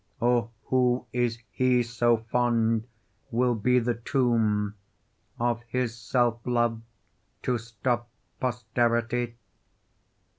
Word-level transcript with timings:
Or 0.19 0.49
who 0.63 1.05
is 1.13 1.37
he 1.51 1.83
so 1.83 2.17
fond 2.17 2.87
will 3.29 3.53
be 3.53 3.77
the 3.77 3.93
tomb, 3.93 4.73
Of 5.39 5.61
his 5.67 5.95
self 5.95 6.39
love 6.43 6.81
to 7.43 7.59
stop 7.59 8.09
posterity? 8.39 9.35